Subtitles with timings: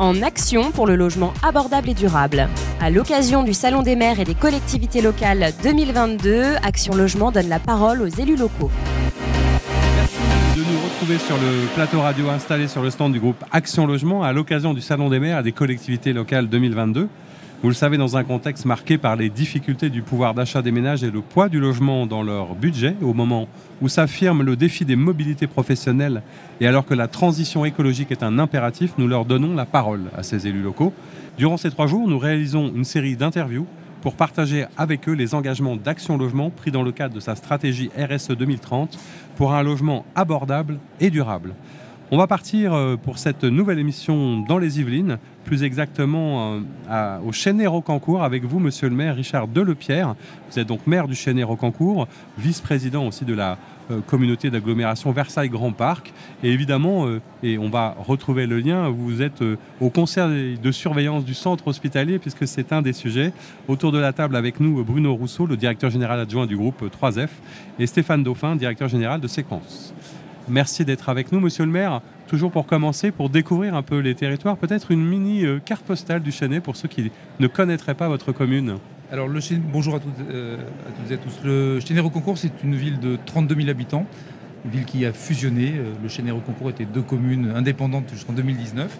[0.00, 2.48] en action pour le logement abordable et durable.
[2.80, 7.58] À l'occasion du Salon des maires et des collectivités locales 2022, Action Logement donne la
[7.58, 8.70] parole aux élus locaux.
[9.96, 10.16] Merci
[10.56, 14.22] de nous retrouver sur le plateau radio installé sur le stand du groupe Action Logement
[14.22, 17.06] à l'occasion du Salon des maires et des collectivités locales 2022.
[17.62, 21.04] Vous le savez, dans un contexte marqué par les difficultés du pouvoir d'achat des ménages
[21.04, 23.48] et le poids du logement dans leur budget, au moment
[23.82, 26.22] où s'affirme le défi des mobilités professionnelles
[26.62, 30.22] et alors que la transition écologique est un impératif, nous leur donnons la parole à
[30.22, 30.94] ces élus locaux.
[31.36, 33.66] Durant ces trois jours, nous réalisons une série d'interviews
[34.00, 37.90] pour partager avec eux les engagements d'Action Logement pris dans le cadre de sa stratégie
[37.94, 38.98] RSE 2030
[39.36, 41.52] pour un logement abordable et durable.
[42.12, 46.60] On va partir euh, pour cette nouvelle émission dans les Yvelines, plus exactement
[46.90, 50.16] euh, au Chênay-Rocancourt, avec vous, monsieur le maire Richard Delepierre.
[50.50, 53.58] Vous êtes donc maire du Chênay-Rocancourt, vice-président aussi de la
[53.92, 56.12] euh, communauté d'agglomération Versailles-Grand Parc.
[56.42, 57.06] Et évidemment,
[57.44, 59.44] et on va retrouver le lien, vous êtes
[59.80, 63.32] au conseil de surveillance du centre hospitalier, puisque c'est un des sujets.
[63.68, 67.28] Autour de la table avec nous, Bruno Rousseau, le directeur général adjoint du groupe 3F,
[67.78, 69.94] et Stéphane Dauphin, directeur général de Séquence.
[70.50, 72.00] Merci d'être avec nous, monsieur le maire.
[72.26, 76.22] Toujours pour commencer, pour découvrir un peu les territoires, peut-être une mini euh, carte postale
[76.22, 78.78] du Chênay pour ceux qui ne connaîtraient pas votre commune.
[79.12, 79.40] Alors, le
[79.72, 81.38] bonjour à toutes, euh, à et à tous.
[81.44, 84.06] Le Chênay-Reconcourt, c'est une ville de 32 000 habitants,
[84.64, 85.74] une ville qui a fusionné.
[85.76, 88.98] Euh, le Chênay-Reconcourt était deux communes indépendantes jusqu'en 2019.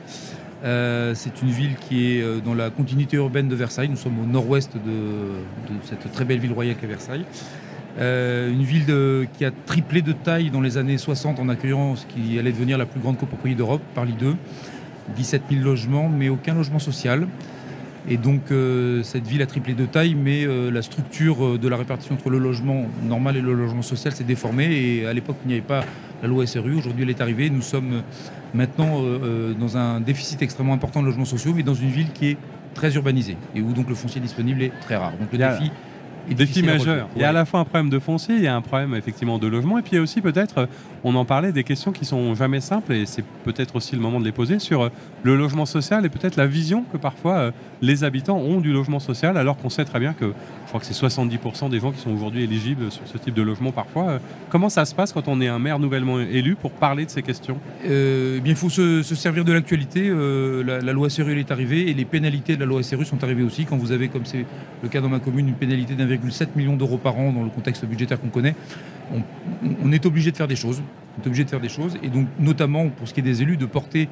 [1.15, 3.89] c'est une ville qui est dans la continuité urbaine de Versailles.
[3.89, 7.25] Nous sommes au nord-ouest de, de, cette très belle ville royale qu'est Versailles.
[7.99, 8.87] Euh, une ville
[9.37, 12.79] qui a triplé de taille dans les années 60 en accueillant ce qui allait devenir
[12.79, 14.37] la plus grande copropriété d'Europe, Paris 2.
[15.17, 17.27] 17 000 logements, mais aucun logement social.
[18.09, 21.77] Et donc euh, cette ville a triplé de taille, mais euh, la structure de la
[21.77, 24.71] répartition entre le logement normal et le logement social s'est déformée.
[24.71, 25.85] Et à l'époque, il n'y avait pas
[26.23, 26.77] la loi SRU.
[26.77, 27.51] Aujourd'hui, elle est arrivée.
[27.51, 28.03] Nous sommes
[28.55, 29.03] maintenant
[29.59, 32.37] dans un déficit extrêmement important de logements sociaux, mais dans une ville qui est
[32.75, 35.13] très urbanisée et où donc le foncier disponible est très rare.
[35.19, 35.71] Donc le défi
[36.29, 37.09] Défi majeur.
[37.17, 38.95] Il y a à la fois un problème de foncier, il y a un problème
[38.95, 40.67] effectivement de logement, et puis il y a aussi peut-être, euh,
[41.05, 44.21] on en parlait, des questions qui sont jamais simples, et c'est peut-être aussi le moment
[44.21, 44.89] de les poser, sur euh,
[45.23, 47.51] le logement social et peut-être la vision que parfois euh,
[47.83, 50.87] les habitants ont du logement social, alors qu'on sait très bien que je crois que
[50.87, 54.21] c'est 70% des gens qui sont aujourd'hui éligibles sur ce type de logement parfois.
[54.51, 57.23] Comment ça se passe quand on est un maire nouvellement élu pour parler de ces
[57.23, 57.59] questions?
[57.85, 60.09] Eh bien, Il faut se, servir de l'actualité.
[60.11, 63.65] la, loi SRU est arrivée et les pénalités de la loi SRU sont arrivées aussi.
[63.65, 64.47] Quand vous avez, comme c'est
[64.83, 67.51] le cas dans ma commune, une pénalité d'un 1,7 millions d'euros par an dans le
[67.51, 68.55] contexte budgétaire qu'on connaît,
[69.83, 70.83] on, est obligé de faire des choses.
[71.19, 73.43] On est obligé de faire des choses, et donc notamment pour ce qui est des
[73.43, 74.09] élus, de porter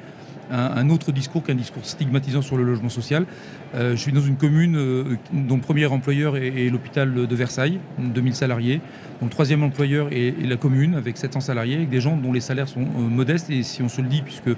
[0.51, 3.27] un, autre discours qu'un discours stigmatisant sur le logement social.
[3.75, 7.81] Euh, je suis dans une commune euh, dont le premier employeur est, l'hôpital de Versailles,
[7.99, 8.81] 2000 salariés,
[9.21, 12.41] dont le troisième employeur est, la commune, avec 700 salariés, avec des gens dont les
[12.41, 14.51] salaires sont euh, modestes, et si on se le dit, puisque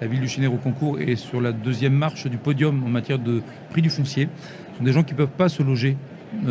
[0.00, 3.18] la ville du Chénère au concours est sur la deuxième marche du podium en matière
[3.18, 4.28] de prix du foncier,
[4.72, 5.96] ce sont des gens qui ne peuvent pas se loger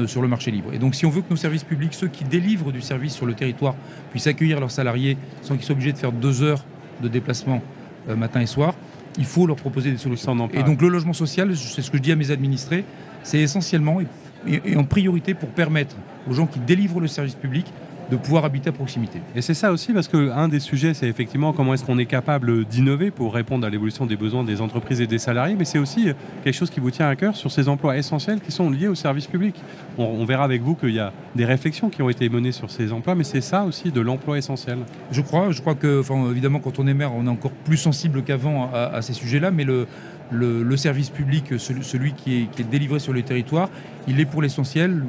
[0.07, 0.73] sur le marché libre.
[0.73, 3.25] Et donc si on veut que nos services publics, ceux qui délivrent du service sur
[3.25, 3.75] le territoire,
[4.11, 6.63] puissent accueillir leurs salariés sans qu'ils soient obligés de faire deux heures
[7.01, 7.61] de déplacement
[8.09, 8.73] euh, matin et soir,
[9.17, 10.49] il faut leur proposer des solutions.
[10.53, 12.85] Et donc le logement social, c'est ce que je dis à mes administrés,
[13.23, 13.99] c'est essentiellement
[14.47, 15.95] et en priorité pour permettre
[16.29, 17.65] aux gens qui délivrent le service public
[18.11, 19.19] de pouvoir habiter à proximité.
[19.35, 22.65] Et c'est ça aussi parce qu'un des sujets, c'est effectivement comment est-ce qu'on est capable
[22.65, 26.09] d'innover pour répondre à l'évolution des besoins des entreprises et des salariés, mais c'est aussi
[26.43, 28.95] quelque chose qui vous tient à cœur sur ces emplois essentiels qui sont liés au
[28.95, 29.55] service public.
[29.97, 32.91] On, verra avec vous qu'il y a des réflexions qui ont été menées sur ces
[32.91, 34.79] emplois, mais c'est ça aussi de l'emploi essentiel.
[35.11, 37.77] Je crois, je crois que, enfin, évidemment, quand on est maire, on est encore plus
[37.77, 39.87] sensible qu'avant à, ces sujets-là, mais le,
[40.31, 43.69] le, service public, celui, qui, est, qui est délivré sur le territoire,
[44.07, 45.03] il est pour l'essentiel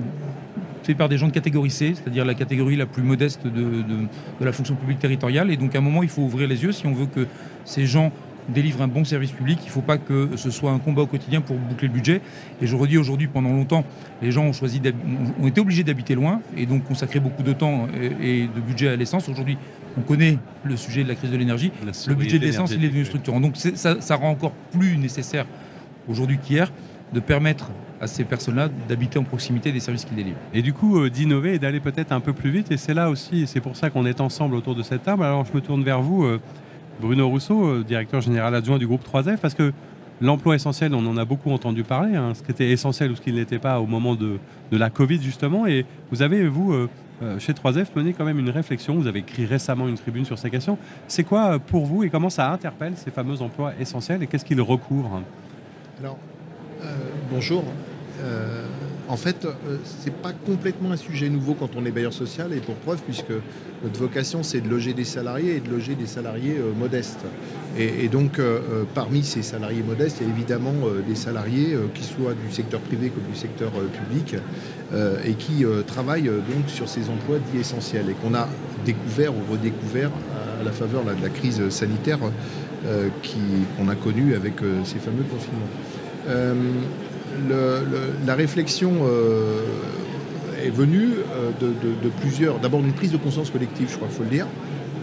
[0.94, 3.84] par des gens de catégorie C, c'est-à-dire la catégorie la plus modeste de,
[4.40, 5.50] la fonction publique territoriale.
[5.50, 7.26] Et donc à un moment, il faut ouvrir les yeux si on veut que
[7.64, 8.12] ces gens
[8.48, 9.58] délivrent un bon service public.
[9.62, 12.20] Il ne faut pas que ce soit un combat au quotidien pour boucler le budget.
[12.62, 13.84] Et je redis aujourd'hui, pendant longtemps,
[14.22, 14.80] les gens ont, choisi
[15.40, 17.86] ont été obligés d'habiter loin et donc consacrer beaucoup de temps
[18.22, 19.28] et, de budget à l'essence.
[19.28, 19.58] Aujourd'hui,
[19.98, 21.72] on connaît le sujet de la crise de l'énergie.
[22.06, 23.40] Le budget de l'essence, il est devenu structurant.
[23.40, 25.44] Donc ça, ça rend encore plus nécessaire
[26.08, 26.72] aujourd'hui qu'hier
[27.12, 30.38] de permettre à ces personnes-là d'habiter en proximité des services qu'ils délivrent.
[30.54, 32.70] Et du coup, euh, d'innover et d'aller peut-être un peu plus vite.
[32.70, 35.24] Et c'est là aussi, c'est pour ça qu'on est ensemble autour de cette table.
[35.24, 36.40] Alors je me tourne vers vous, euh,
[37.00, 39.72] Bruno Rousseau, euh, directeur général adjoint du groupe 3F, parce que
[40.20, 43.20] l'emploi essentiel, on en a beaucoup entendu parler, hein, ce qui était essentiel ou ce
[43.20, 44.38] qui ne l'était pas au moment de,
[44.70, 45.66] de, la Covid justement.
[45.66, 46.74] Et vous avez, vous,
[47.38, 48.96] chez 3F, mené quand même une réflexion.
[48.96, 50.76] Vous avez écrit récemment une tribune sur ces questions.
[51.06, 54.60] C'est quoi pour vous et comment ça interpelle ces fameux emplois essentiels et qu'est-ce qu'ils
[54.60, 55.22] recouvrent?
[56.00, 56.18] Alors,
[57.30, 57.62] bonjour.
[58.20, 58.64] Euh,
[59.08, 59.46] en fait,
[59.84, 63.00] ce n'est pas complètement un sujet nouveau quand on est bailleur social, et pour preuve,
[63.02, 63.32] puisque
[63.82, 67.24] notre vocation, c'est de loger des salariés et de loger des salariés modestes.
[67.78, 68.38] Et, donc,
[68.94, 70.74] parmi ces salariés modestes, il y a évidemment
[71.06, 74.36] des salariés qui soient du secteur privé comme du secteur public,
[75.24, 78.46] et qui travaillent donc sur ces emplois dits essentiels, et qu'on a
[78.84, 80.10] découvert ou redécouvert
[80.60, 82.18] à la faveur de la crise sanitaire
[82.86, 83.08] euh,
[83.76, 85.66] qu'on a connue avec euh, ces fameux confinements.
[87.50, 87.82] Euh,
[88.26, 88.92] la réflexion
[90.64, 91.10] est venue
[91.60, 94.46] de, plusieurs, d'abord d'une prise de conscience collective, je crois faut le dire.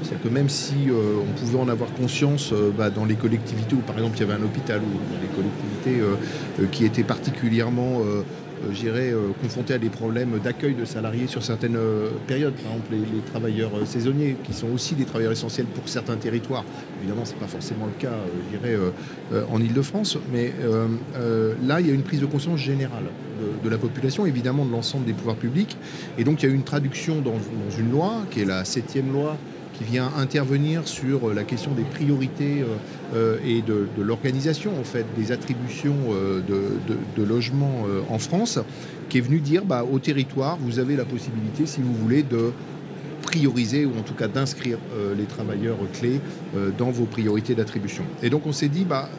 [0.03, 3.97] C'est que même si on pouvait en avoir conscience bah, dans les collectivités où par
[3.97, 8.01] exemple il y avait un hôpital ou des collectivités qui étaient particulièrement
[8.63, 12.53] euh, j'irais euh, confrontés à des problèmes d'accueil de salariés sur certaines euh, périodes.
[12.53, 16.63] Par exemple, les, travailleurs saisonniers, qui sont aussi des travailleurs essentiels pour certains territoires.
[16.99, 18.13] Évidemment, ce n'est pas forcément le cas,
[18.51, 18.77] je dirais,
[19.51, 20.17] en Ile-de-France.
[20.31, 20.53] Mais
[21.63, 23.05] là, il y a une prise de conscience générale
[23.63, 25.77] de, la population, évidemment de l'ensemble des pouvoirs publics.
[26.17, 28.63] Et donc, il y a eu une traduction dans, dans une loi, qui est la
[28.63, 29.37] septième loi
[29.77, 32.63] qui vient intervenir sur la question des priorités
[33.13, 38.59] euh, et de, l'organisation en fait des attributions euh, de, logements euh, en France,
[39.09, 42.51] qui est venu dire bah, au territoire, vous avez la possibilité, si vous voulez, de
[43.21, 44.77] prioriser ou en tout cas d'inscrire
[45.17, 46.21] les travailleurs clés
[46.77, 48.03] dans vos priorités d'attribution.
[48.21, 49.09] Et donc on s'est dit, bah,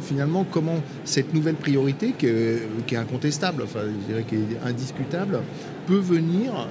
[0.00, 5.40] finalement, comment cette nouvelle priorité, qui est, incontestable, enfin, je dirais qui est indiscutable,
[5.86, 6.68] peut venir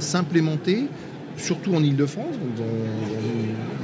[0.00, 0.88] s'implémenter
[1.36, 2.34] surtout en Ile-de-France,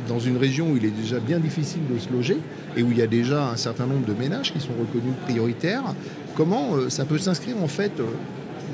[0.09, 2.37] dans, une région où il est déjà bien difficile de se loger
[2.77, 5.95] et où il y a déjà un certain nombre de ménages qui sont reconnus prioritaires,
[6.37, 8.05] comment euh, ça peut s'inscrire en fait euh,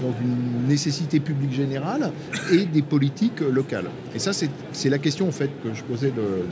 [0.02, 2.12] dans une nécessité publique générale
[2.52, 3.86] et des politiques locales?
[4.14, 6.42] Et ça, c'est la question en fait que je posais euh,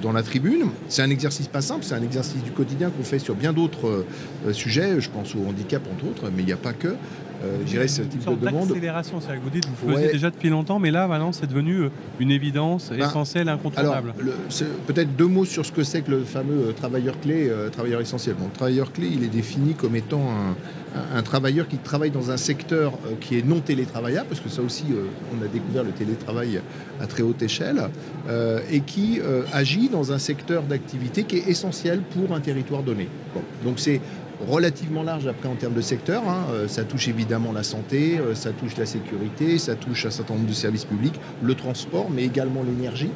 [0.00, 0.66] dans la tribune.
[0.88, 4.04] C'est un exercice pas simple, c'est un exercice du quotidien qu'on fait sur bien d'autres
[4.52, 5.00] sujets.
[5.00, 6.94] Je pense au handicap entre autres, mais il n'y a pas que
[7.44, 8.70] euh, ce type de demande.
[8.70, 11.90] Accélération, c'est vous dites, vous faisiez déjà depuis longtemps, mais là, maintenant, c'est devenu euh,
[12.18, 14.12] une évidence ben, essentielle, incontournable.
[14.86, 18.00] Peut-être deux mots sur ce que c'est que le fameux euh, travailleur clé, euh, travailleur
[18.00, 18.34] essentiel.
[18.38, 20.30] Bon, le travailleur clé, il est défini comme étant
[21.14, 24.86] un, travailleur qui travaille dans un secteur qui est non télétravaillable, parce que ça aussi,
[25.32, 26.60] on a découvert le télétravail
[27.00, 27.82] à très haute échelle,
[28.70, 29.20] et qui
[29.52, 33.08] agit dans un secteur d'activité qui est essentiel pour un territoire donné.
[33.64, 34.00] donc c'est
[34.46, 36.22] relativement large après en termes de secteur.
[36.28, 36.46] Hein.
[36.52, 40.34] Euh, ça touche évidemment la santé, euh, ça touche la sécurité, ça touche un certain
[40.34, 43.10] nombre de services publics, le transport, mais également l'énergie.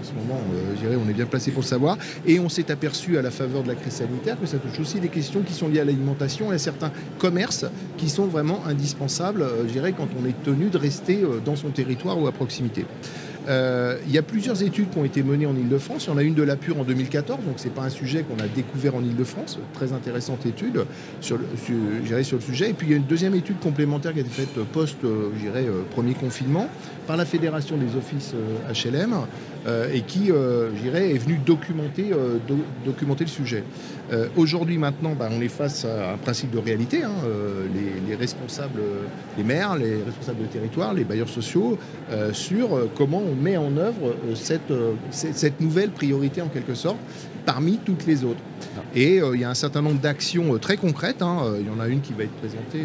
[0.00, 1.98] En ce moment, euh, je dirais, on est bien placé pour le savoir.
[2.26, 4.98] Et on s'est aperçu à la faveur de la crise sanitaire que ça touche aussi
[4.98, 7.66] des questions qui sont liées à l'alimentation et à certains commerces
[7.98, 12.18] qui sont vraiment indispensables, je dirais, quand on est tenu de rester dans son territoire
[12.18, 12.86] ou à proximité.
[13.48, 16.06] Euh, il y a plusieurs études qui ont été menées en Ile-de-France.
[16.06, 17.90] Il y en a une de la Pure en 2014, donc ce n'est pas un
[17.90, 19.58] sujet qu'on a découvert en Ile-de-France.
[19.72, 20.84] Très intéressante étude
[21.20, 22.70] sur le, sur, sur le sujet.
[22.70, 24.64] Et puis il y a une deuxième étude complémentaire qui a été faite euh,
[25.04, 26.68] euh, premier confinement
[27.06, 28.34] par la Fédération des offices
[28.72, 29.14] HLM
[29.92, 32.10] et qui, est venue documenter,
[32.84, 33.64] documenter le sujet.
[34.36, 37.02] Aujourd'hui, maintenant, bah, on est face à un principe de réalité.
[37.02, 37.12] Hein.
[38.08, 38.80] les, responsables,
[39.36, 41.78] les maires, les responsables de territoire, les bailleurs sociaux,
[42.32, 44.34] sur comment on met en œuvre euh,
[44.70, 46.98] euh, cette, cette nouvelle priorité en quelque sorte
[47.46, 48.40] parmi toutes les autres.
[48.94, 51.22] Et euh, il y a un certain nombre d'actions très concrètes.
[51.22, 51.54] Hein.
[51.60, 52.84] Il y en a une qui va être présentée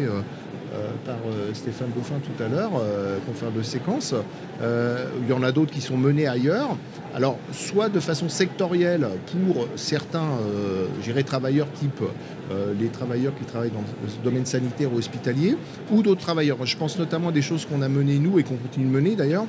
[1.04, 1.16] par
[1.54, 2.72] Stéphane Beaufin tout à l'heure,
[3.26, 4.14] confère de séquence.
[4.62, 6.76] il y en a d'autres qui sont menées ailleurs.
[7.14, 10.28] Alors, soit de façon sectorielle pour certains,
[11.02, 12.02] j'irais travailleurs type
[12.78, 15.56] les travailleurs qui travaillent dans le domaine sanitaire ou hospitalier,
[15.90, 16.64] ou d'autres travailleurs.
[16.64, 19.16] Je pense notamment à des choses qu'on a menées nous et qu'on continue de mener
[19.16, 19.46] d'ailleurs,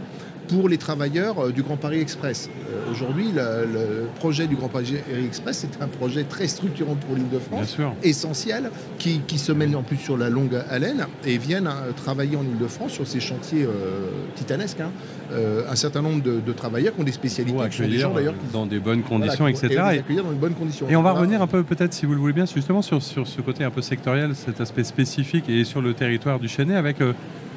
[0.47, 2.49] pour les travailleurs euh, du Grand Paris Express.
[2.69, 7.29] Euh, aujourd'hui, le, projet du Grand Paris Express, c'est un projet très structurant pour l'île
[7.29, 11.77] de France, essentiel, qui, se mène en plus sur la longue haleine et viennent hein,
[11.95, 14.79] travailler en île de France sur ces chantiers euh, titanesques.
[14.81, 14.91] Hein.
[15.31, 18.65] Un certain nombre de, travailleurs qui ont des spécialités, qui sont des gens d'ailleurs dans
[18.65, 20.03] des bonnes conditions, etc.
[20.09, 20.87] Et, dans bonnes conditions.
[20.89, 23.27] Et on va revenir un peu, peut-être, si vous le voulez bien, justement sur, sur
[23.27, 26.97] ce côté un peu sectoriel, cet aspect spécifique et sur le territoire du Chenet, avec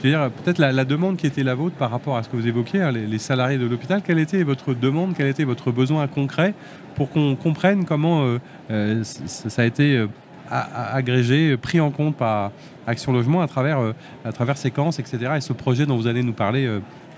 [0.03, 2.83] dire, peut-être la, demande qui était la vôtre par rapport à ce que vous évoquiez,
[2.83, 6.55] hein, les, salariés de l'hôpital, quelle était votre demande, quel était votre besoin concret
[6.95, 8.39] pour qu'on comprenne comment euh,
[8.71, 10.07] euh, ça a été euh,
[10.51, 12.51] agrégé, pris en compte par
[12.87, 13.79] Action Logement à travers,
[14.25, 15.35] à travers séquences, etc.
[15.37, 16.69] Et ce projet dont vous allez nous parler,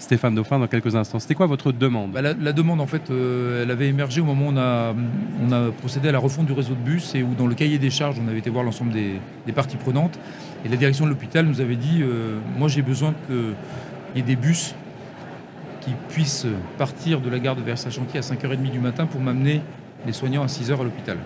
[0.02, 1.20] Stéphane Dauphin, dans quelques instants.
[1.20, 4.52] C'était quoi votre demande bah, la, demande, en fait, elle avait émergé au moment où
[4.52, 7.78] on a, procédé à la refonte du réseau de bus et où, dans le cahier
[7.78, 10.18] des charges, on avait été voir l'ensemble des, des parties prenantes.
[10.64, 14.22] Et la direction de l'hôpital nous avait dit, euh, moi j'ai besoin qu'il y ait
[14.22, 14.74] des bus
[15.80, 16.46] qui puissent
[16.78, 19.62] partir de la gare de Versailles-Chantier à 5h30 du matin pour m'amener
[20.06, 21.18] les soignants à 6h à l'hôpital.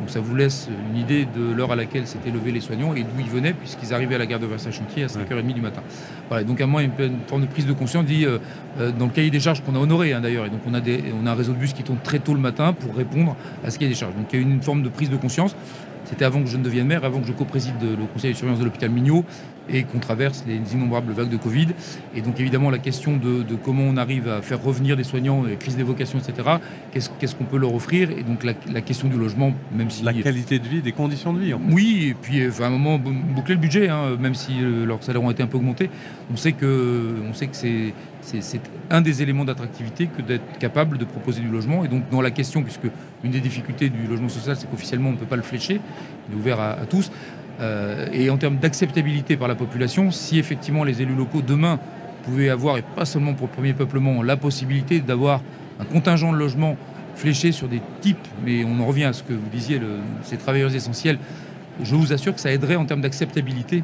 [0.00, 3.02] Donc ça vous laisse une idée de l'heure à laquelle s'étaient levés les soignants et
[3.02, 5.82] d'où ils venaient, puisqu'ils arrivaient à la gare de Versailles-Chantier à 5h30 du matin.
[6.28, 6.92] Voilà, donc à moi, une,
[7.26, 8.38] forme de prise de conscience dit, euh,
[8.78, 10.80] euh, dans le cahier des charges qu'on a honoré hein, d'ailleurs, et donc on a,
[10.80, 13.70] des, on un réseau de bus qui tourne très tôt le matin pour répondre à
[13.70, 14.14] ce cahier des charges.
[14.14, 15.56] Donc il y a eu une forme de prise de conscience.
[16.04, 18.60] C'était avant que je ne devienne maire, avant que je co-préside le conseil de surveillance
[18.60, 19.24] de l'hôpital Mignot
[19.70, 21.68] et qu'on traverse les innombrables vagues de Covid.
[22.14, 25.56] Et donc évidemment la question de, comment on arrive à faire revenir des soignants, les
[25.56, 26.48] crises d'évocation, etc.
[26.92, 28.10] Qu'est-ce qu'on peut leur offrir?
[28.10, 30.04] Et donc la, question du logement, même si...
[30.04, 31.54] La qualité de vie, des conditions de vie.
[31.54, 35.02] En Oui, et puis à un moment, boucler le budget, hein, même si euh, leurs
[35.02, 35.90] salaires ont été un peu augmentés.
[36.32, 37.92] On sait que, on sait que c'est
[38.26, 41.84] c'est un des éléments d'attractivité que d'être capable de proposer du logement.
[41.84, 42.88] Et donc dans la question, puisque
[43.24, 45.80] une des difficultés du logement social, c'est qu'officiellement on ne peut pas le flécher,
[46.28, 47.10] il est ouvert à, à tous.
[47.60, 51.78] Euh, et en termes d'acceptabilité par la population, si effectivement les élus locaux demain
[52.24, 55.40] pouvaient avoir, et pas seulement pour le premier peuplement, la possibilité d'avoir
[55.80, 56.76] un contingent de logements
[57.14, 59.80] fléché sur des types, mais on en revient à ce que vous disiez,
[60.22, 61.18] ces travailleurs essentiels,
[61.82, 63.82] je vous assure que ça aiderait en termes d'acceptabilité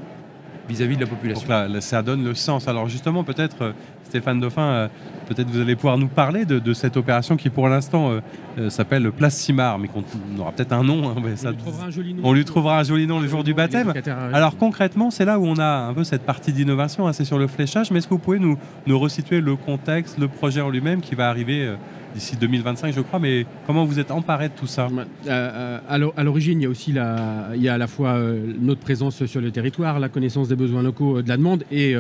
[0.69, 1.49] vis-à-vis de la population.
[1.49, 2.69] Donc là, ça donne le sens.
[2.69, 3.73] Alors justement, peut-être, euh,
[4.05, 4.89] Stéphane Dauphin, euh,
[5.27, 8.13] peut-être vous allez pouvoir nous parler de, cette opération qui pour l'instant
[8.59, 10.05] euh, s'appelle Place Simard, mais qu'on
[10.39, 11.09] aura peut-être un nom.
[11.09, 12.23] Hein, on, lui trouvera un joli nom.
[12.25, 13.93] on lui trouvera un joli nom le jour du baptême.
[14.33, 17.39] Alors concrètement, c'est là où on a un peu cette partie d'innovation, hein, c'est sur
[17.39, 20.71] le fléchage, mais est-ce que vous pouvez nous, nous resituer le contexte, le projet en
[20.71, 21.75] lui-même qui va arriver
[22.15, 23.19] d'ici 2025, je crois.
[23.19, 24.89] Mais comment vous êtes emparé de tout ça?
[25.27, 28.41] Euh, À l'origine, il y a aussi la, il y a à la fois euh,
[28.61, 31.95] notre présence sur le territoire, la connaissance des besoins locaux euh, de la demande et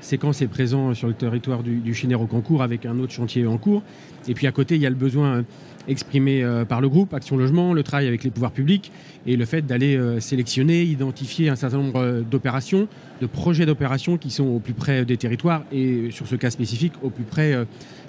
[0.00, 1.94] Séquence est présent sur le territoire du, du
[2.28, 3.82] concours avec un autre chantier en cours.
[4.28, 5.44] Et puis à côté, il y a le besoin
[5.88, 8.92] exprimé par le groupe Action Logement, le travail avec les pouvoirs publics
[9.26, 12.86] et le fait d'aller sélectionner, identifier un certain nombre d'opérations,
[13.22, 16.92] de projets d'opérations qui sont au plus près des territoires et sur ce cas spécifique
[17.02, 17.54] au plus près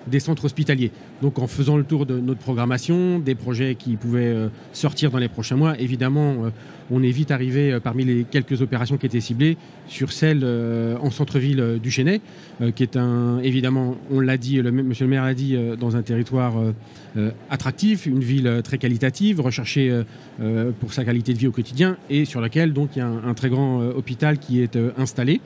[0.08, 0.92] des centres hospitaliers.
[1.22, 5.18] Donc en faisant le tour de notre programmation, des projets qui pouvaient euh, sortir dans
[5.18, 6.50] les prochains mois, évidemment, euh,
[6.92, 9.58] on est vite arrivé euh, parmi les quelques opérations qui étaient ciblées
[9.88, 10.44] sur celle
[11.00, 12.20] en centre-ville du Chênay,
[12.76, 16.02] qui est un, évidemment, on l'a dit, le, monsieur le maire l'a dit, dans un
[16.02, 16.56] territoire
[17.52, 20.02] attractif, une ville très qualitative, recherchée
[20.80, 23.34] pour sa qualité de vie au quotidien, et sur laquelle donc il y a un,
[23.36, 25.40] très grand hôpital qui est installé.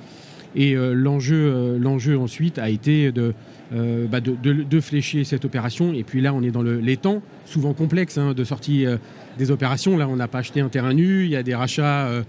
[0.56, 3.34] Et l'enjeu, l'enjeu ensuite a été de
[3.72, 5.94] euh, bah, de, flécher cette opération.
[5.94, 8.98] Et puis là, on est dans le, les temps, souvent complexes, hein, de sortie euh,
[9.38, 9.96] des opérations.
[9.96, 12.24] Là, on n'a pas acheté un terrain nu, il y a des rachats euh,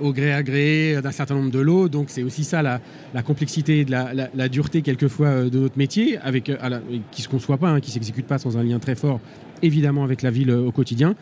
[0.00, 1.88] au gré à gré d'un certain nombre de lots.
[1.88, 2.80] Donc c'est aussi ça la,
[3.24, 7.80] complexité, de la, dureté quelquefois de notre métier, avec, qui ne se conçoit pas, hein,
[7.80, 9.18] qui ne s'exécute pas sans un lien très fort,
[9.62, 11.16] évidemment, avec la ville au quotidien.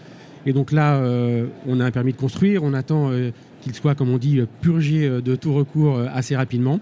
[0.44, 1.02] Et donc là,
[1.66, 3.10] on a un permis de construire, on attend
[3.64, 6.80] qu'il soit, comme on dit, purgé de tout recours assez rapidement.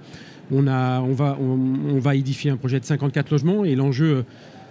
[0.53, 4.25] On, a, on, va, on, va édifier un projet de 54 logements et l'enjeu,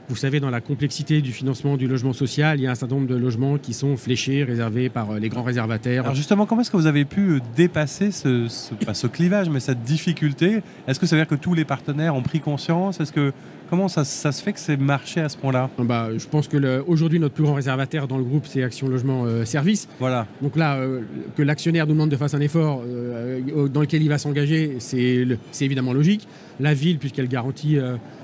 [0.10, 2.96] vous savez, dans la complexité du financement du logement social, il y a un certain
[2.96, 6.04] nombre de logements qui sont fléchés, réservés par euh, les grands réservataires.
[6.04, 9.84] Alors justement, comment est-ce que vous avez pu euh, dépasser ce, ce clivage, mais cette
[9.84, 10.64] difficulté?
[10.88, 13.00] Est-ce que ça veut dire que tous les partenaires ont pris conscience?
[13.00, 13.32] Est-ce que
[13.72, 15.70] Comment ça, se fait que c'est marché à ce point-là?
[15.80, 19.24] Bah, Je pense que aujourd'hui, notre plus grand réservataire dans le groupe, c'est Action Logement
[19.24, 19.88] euh, Service.
[19.98, 20.28] Voilà.
[20.42, 21.00] Donc là, euh,
[21.38, 25.26] que l'actionnaire nous demande de faire un effort euh, dans lequel il va s'engager, c'est
[25.62, 26.28] évidemment logique.
[26.60, 27.78] La ville, puisqu'elle garantit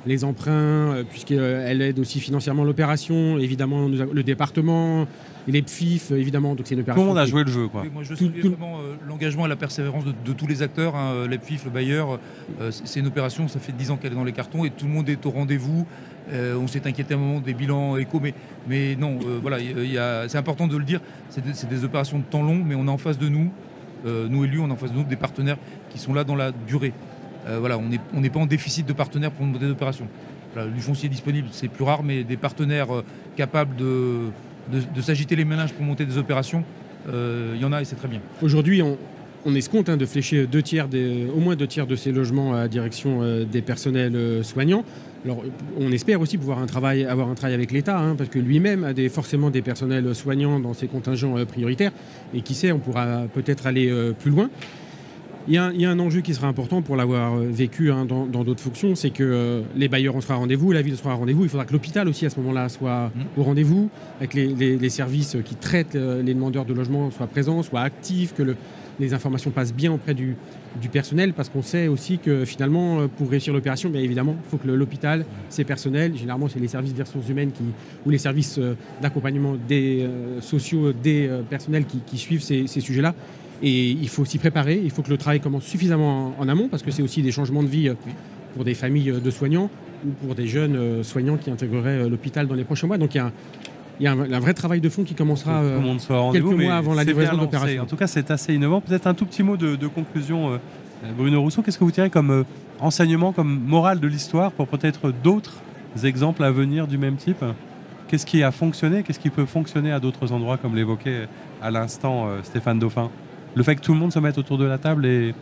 [0.06, 5.08] les emprunts, puisqu'elle aide aussi financièrement l'opération, évidemment le département,
[5.48, 6.56] les PFIF, évidemment.
[6.56, 7.04] Donc c'est une opération.
[7.04, 7.84] Tout le monde a joué le jeu, quoi.
[7.92, 10.96] moi, je tout, vraiment l'engagement et la persévérance de, tous les acteurs.
[10.96, 12.20] Hein, les PFIF, le bailleur,
[12.70, 14.92] c'est une opération, ça fait 10 ans qu'elle est dans les cartons et tout le
[14.92, 15.86] monde est au rendez-vous.
[16.32, 18.34] Euh, on s'est inquiété un moment des bilans éco, mais,
[18.68, 19.58] mais non, euh, voilà,
[20.28, 21.00] c'est important de le dire,
[21.30, 23.50] c'est des, opérations de temps long, mais on a en face de nous,
[24.06, 25.58] euh, nous élus, on a en face de nous des partenaires
[25.90, 26.94] qui sont là dans la durée.
[27.60, 30.08] voilà, on n'est pas en déficit de partenaires pour monter des opérations.
[30.76, 32.90] du foncier disponible, c'est plus rare, mais des partenaires
[33.38, 34.26] capables de,
[34.72, 36.64] de, s'agiter les ménages pour monter des opérations,
[37.08, 38.20] il y en a et c'est très bien.
[38.42, 38.98] Aujourd'hui, on,
[39.56, 44.44] escompte hein, de flécher au moins deux tiers de ces logements à direction des personnels
[44.44, 44.84] soignants.
[45.26, 45.44] Alors,
[45.78, 49.50] on espère aussi pouvoir avoir un travail avec l'État, hein, parce que lui-même a forcément
[49.50, 51.92] des personnels soignants dans ses contingents euh, prioritaires,
[52.34, 54.50] et qui sait, on pourra peut-être aller euh, plus loin.
[55.48, 58.62] Il y, a, un enjeu qui sera important pour l'avoir euh, vécu hein, dans d'autres
[58.62, 61.44] fonctions, c'est que les bailleurs seront à rendez-vous, la ville sera à rendez-vous.
[61.44, 63.40] Il faudra que l'hôpital aussi à ce moment-là soit mmh.
[63.40, 67.82] au rendez-vous, avec les, les, services qui traitent les demandeurs de logement soient présents, soient
[67.82, 68.56] actifs, que le,
[69.00, 70.36] les informations passent bien auprès du,
[70.92, 74.58] personnel parce qu'on sait aussi que finalement, euh, pour réussir l'opération, bien évidemment, il faut
[74.58, 77.64] que l'hôpital, ses personnels, généralement c'est les services des ressources humaines qui,
[78.06, 83.14] ou les services euh, d'accompagnement des euh, sociaux, des personnels qui, suivent ces, sujets-là.
[83.64, 86.84] Et il faut s'y préparer, il faut que le travail commence suffisamment en, amont parce
[86.84, 87.92] que c'est aussi des changements de vie
[88.54, 89.70] pour des familles de soignants
[90.06, 92.98] ou pour des jeunes soignants qui intégreraient l'hôpital dans les prochains mois.
[92.98, 93.32] Donc il y a
[94.00, 95.62] il y a un, vrai travail de fond qui commencera
[96.32, 97.84] quelques mois avant la livraison d'opération.
[97.84, 98.82] En tout cas, c'est assez innovant.
[98.82, 100.58] Peut-être un tout petit mot de, de conclusion, euh,
[101.18, 101.62] Bruno Rousseau.
[101.62, 102.44] Qu'est-ce que vous tirez comme euh,
[102.80, 105.58] enseignement, comme morale de l'histoire pour peut-être d'autres
[106.04, 107.44] exemples à venir du même type?
[108.08, 109.04] Qu'est-ce qui a fonctionné?
[109.04, 111.28] Qu'est-ce qui peut fonctionner à d'autres endroits, comme l'évoquait
[111.62, 113.10] à l'instant euh, Stéphane Dauphin?
[113.58, 115.34] Le fait que tout le monde se mette autour de la table et,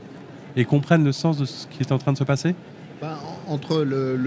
[0.70, 2.56] comprenne le sens de ce qui est en train de se passer
[3.02, 3.20] Bah,
[3.50, 4.18] en- entre le,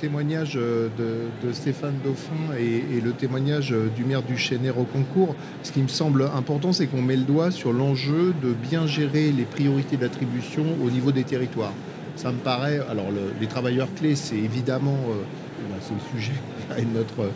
[0.00, 5.36] témoignage euh, de, Stéphane Dauphin et, le témoignage euh, du maire du Chénet au concours,
[5.62, 9.30] ce qui me semble important, c'est qu'on met le doigt sur l'enjeu de bien gérer
[9.30, 11.74] les priorités d'attribution au niveau des territoires.
[12.16, 12.80] Ça me paraît.
[12.90, 14.98] Alors, le- les travailleurs clés, c'est évidemment.
[15.10, 15.22] euh,
[15.70, 16.32] bah, c'est le sujet
[16.80, 17.30] de notre,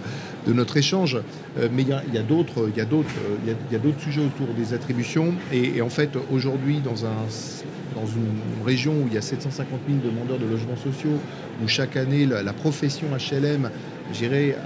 [0.47, 1.19] de notre échange.
[1.59, 5.35] Euh, mais il y a, d'autres euh, sujets autour des attributions.
[5.53, 7.27] Et, et en fait, aujourd'hui, dans, un,
[7.95, 11.19] dans une région où il y a 750 000 demandeurs de logements sociaux,
[11.63, 13.71] où chaque année la, profession HLM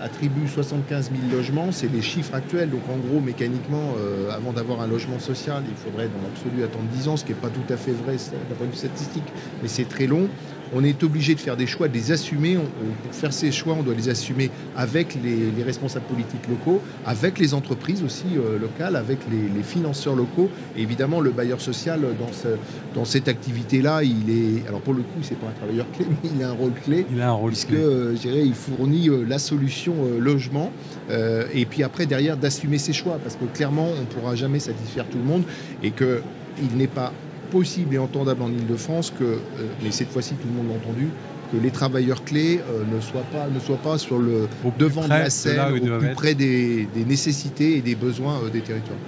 [0.03, 2.71] attribue 75 000 logements, c'est les chiffres actuels.
[2.71, 6.85] Donc en gros, mécaniquement, euh, avant d'avoir un logement social, il faudrait dans l'absolu attendre
[6.95, 9.25] 10 ans, ce qui n'est pas tout à fait vrai d'un point de vue statistique,
[9.63, 10.29] mais c'est très long.
[10.73, 12.57] On est obligé de faire des choix, de les assumer.
[12.57, 12.61] On-
[13.03, 17.41] pour faire ces choix, on doit les assumer avec les, les responsables politiques locaux, avec
[17.41, 20.49] les entreprises aussi euh, locales, avec les, les financeurs locaux.
[20.77, 22.57] Et évidemment, le bailleur social, dans, ce-
[22.95, 24.69] dans cette activité-là, il est.
[24.69, 27.05] Alors pour le coup, c'est pas un travailleur clé, mais il a un rôle clé
[27.13, 27.79] Il a un rôle puisque clé.
[27.79, 30.71] euh, je dirais, il fournit euh, la solution euh, logement
[31.11, 34.59] euh, et puis après derrière d'assumer ses choix parce que clairement on ne pourra jamais
[34.61, 35.45] satisfaire tout le monde
[35.83, 36.21] et que
[36.61, 37.13] il n'est pas
[37.51, 39.39] possible et entendable en Ile-de-France que, euh,
[39.83, 41.09] mais cette fois-ci tout le monde l'a entendu,
[41.53, 45.05] que les travailleurs clés euh, ne, soient pas, ne soient pas sur le Au devant
[45.05, 46.15] de la scène, au plus être.
[46.15, 48.99] près des, des nécessités et des besoins euh, des territoires.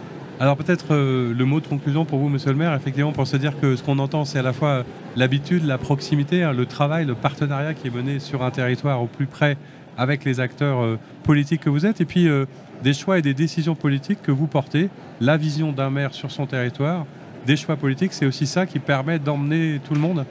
[0.40, 3.36] Alors peut-être euh, le mot de conclusion pour vous, monsieur le maire, effectivement, pour se
[3.36, 4.84] dire que ce qu'on entend, c'est à la fois
[5.16, 9.06] l'habitude, la proximité, hein, le travail, le partenariat qui est mené sur un territoire au
[9.06, 9.56] plus près
[9.96, 12.46] avec les acteurs euh, politiques que vous êtes, et puis euh,
[12.82, 14.88] des choix et des décisions politiques que vous portez,
[15.20, 17.06] la vision d'un maire sur son territoire,
[17.46, 20.24] des choix politiques, c'est aussi ça qui permet d'emmener tout le monde?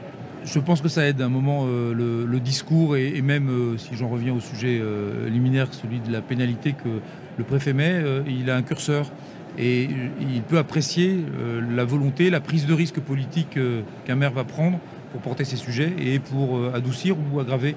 [0.43, 1.93] Je pense que ça aide à un moment euh,
[2.25, 4.81] le, discours et, même, si j'en reviens au sujet
[5.29, 6.89] liminaire, celui de la pénalité que
[7.37, 9.11] le préfet met, il a un curseur
[9.59, 9.87] et
[10.19, 11.23] il peut apprécier
[11.69, 13.59] la volonté, la prise de risque politique
[14.05, 14.79] qu'un maire va prendre
[15.11, 17.75] pour porter ses sujets et pour adoucir ou aggraver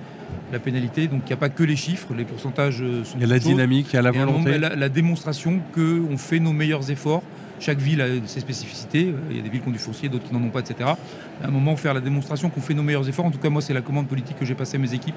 [0.52, 1.06] la pénalité.
[1.08, 3.28] Donc il n'y a pas que les chiffres, les pourcentages euh, sont Il y a
[3.28, 3.44] la chose.
[3.44, 4.58] dynamique, il y a la Et volonté.
[4.58, 7.22] la, la démonstration qu'on fait nos meilleurs efforts.
[7.60, 9.06] Chaque ville a ses spécificités.
[9.08, 10.60] Euh, Il y a des villes qui ont du foncier, d'autres qui n'en ont pas,
[10.60, 10.90] etc.
[11.42, 13.24] À un moment, faire la démonstration qu'on fait nos meilleurs efforts.
[13.26, 15.14] En tout cas, moi, c'est la commande politique que j'ai passée à mes équipes.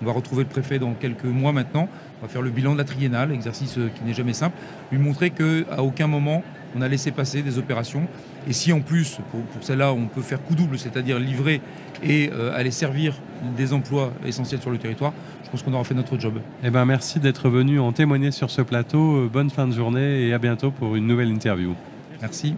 [0.00, 1.88] On va retrouver le préfet dans quelques mois maintenant.
[2.20, 4.56] On va faire le bilan de la triennale, exercice euh, qui n'est jamais simple.
[4.92, 6.42] Lui montrer qu'à aucun moment,
[6.76, 8.06] on a laissé passer des opérations.
[8.48, 11.60] Et si en plus, pour, pour celle-là, on peut faire coup double, c'est-à-dire livrer
[12.02, 13.14] et euh, aller servir
[13.56, 15.12] des emplois essentiels sur le territoire,
[15.44, 16.34] je pense qu'on aura fait notre job.
[16.64, 19.16] Eh ben, merci d'être venu en témoigner sur ce plateau.
[19.16, 21.74] Euh, Bonne fin de journée et à bientôt pour une nouvelle interview.
[22.20, 22.54] Merci.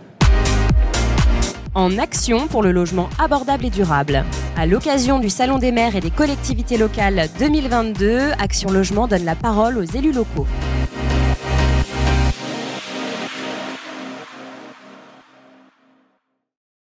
[1.74, 4.24] En action pour le logement abordable et durable.
[4.56, 9.34] À l'occasion du Salon des maires et des collectivités locales 2022, Action Logement donne la
[9.34, 10.46] parole aux élus locaux.